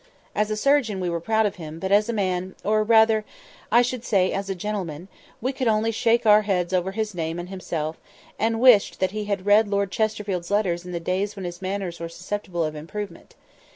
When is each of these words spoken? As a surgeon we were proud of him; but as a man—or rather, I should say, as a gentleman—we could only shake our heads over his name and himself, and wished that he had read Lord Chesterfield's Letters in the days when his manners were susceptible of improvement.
As 0.33 0.49
a 0.49 0.57
surgeon 0.57 0.99
we 0.99 1.11
were 1.11 1.19
proud 1.19 1.45
of 1.45 1.57
him; 1.57 1.77
but 1.77 1.91
as 1.91 2.09
a 2.09 2.11
man—or 2.13 2.83
rather, 2.83 3.23
I 3.71 3.83
should 3.83 4.03
say, 4.03 4.31
as 4.31 4.49
a 4.49 4.55
gentleman—we 4.55 5.53
could 5.53 5.67
only 5.67 5.91
shake 5.91 6.25
our 6.25 6.41
heads 6.41 6.73
over 6.73 6.93
his 6.93 7.13
name 7.13 7.37
and 7.37 7.49
himself, 7.49 7.97
and 8.39 8.59
wished 8.59 8.99
that 8.99 9.11
he 9.11 9.25
had 9.25 9.45
read 9.45 9.67
Lord 9.67 9.91
Chesterfield's 9.91 10.49
Letters 10.49 10.83
in 10.87 10.91
the 10.91 10.99
days 10.99 11.35
when 11.35 11.45
his 11.45 11.61
manners 11.61 11.99
were 11.99 12.09
susceptible 12.09 12.63
of 12.63 12.73
improvement. 12.73 13.35